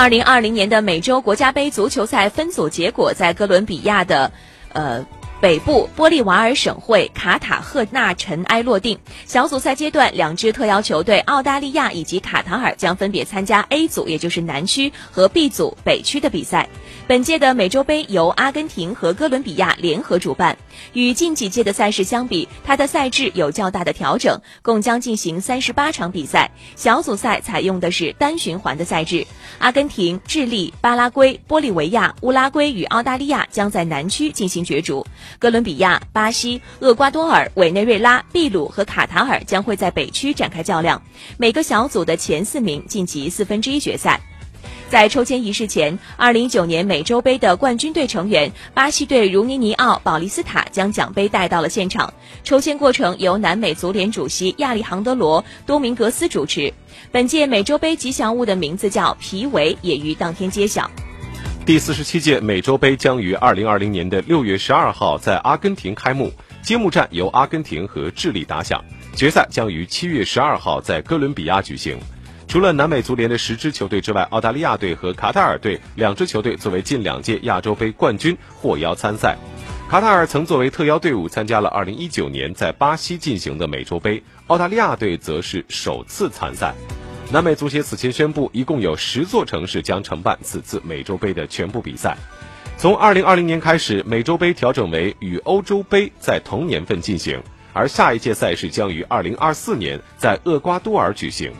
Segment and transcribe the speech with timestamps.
[0.00, 4.32] 二零二零年的美洲国家杯足球赛分组结果在哥伦比亚的，
[4.72, 5.04] 呃。
[5.40, 8.98] 北部玻利瓦尔省会卡塔赫纳尘埃落定。
[9.24, 16.68] 小组赛阶段，两支特邀球队澳大利亚以及卡塔尔将分别参加 A 组，也就是南区和 B 组北区的比赛。
[17.06, 20.58] 本届的美洲杯由阿根廷和哥伦比亚联合主办。
[20.92, 26.50] 与近几届的赛事相比，它的赛制有较大的调整，共将进行三十八场比赛。
[26.76, 29.26] 小组赛采用的是单循环的赛制。
[29.58, 35.06] 阿根廷、智利、巴拉圭、玻利维亚、乌拉圭与澳大利亚将在南区进行角逐。
[35.38, 41.02] 哥伦比亚、巴西、厄瓜多尔、委内瑞拉、秘鲁和卡塔尔将会在北区展开较量，
[41.36, 44.20] 每个小组的前四名晋级四分之一决赛。
[44.90, 52.12] 在抽签仪式前，二零一九年美洲杯的冠军队成员巴西队儒尼尼奥·保利斯塔将奖杯带到了现场。
[52.42, 56.74] 抽签过程由南美足联主席亚历杭德罗·多明格斯主持。
[57.12, 60.90] 本届美洲杯吉祥物的名字叫皮维，也于当天揭晓。
[61.64, 66.32] 第四十七届美洲杯将于二零二零年的六月十二号在阿根廷开幕，
[66.64, 68.84] 揭幕战由阿根廷和智利打响，
[69.14, 71.96] 决赛将于七月十二号在哥伦比亚举行。
[72.50, 79.38] 除了南美足联的十支球队之外，澳大利亚队和卡塔尔队两支球队作为近两届亚洲杯冠军获邀参赛。
[79.88, 86.74] 卡塔尔曾作为特邀队伍参加了二零一九年在巴西进行的美洲杯，澳大利亚队则是首次参赛。
[87.30, 92.16] 南美足协此前宣布，一共有十座城市将承办此次美洲杯的全部比赛。
[92.76, 97.40] 从二零二零年开始，美洲杯调整为与欧洲杯在同年份进行，
[97.72, 101.52] 而下一届赛事将于二零二四年在厄瓜多尔举行。